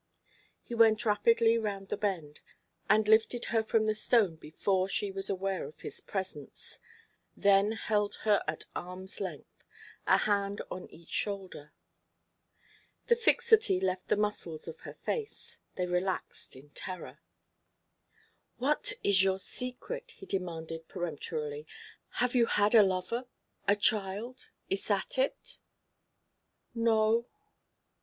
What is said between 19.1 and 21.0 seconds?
your secret?" he demanded,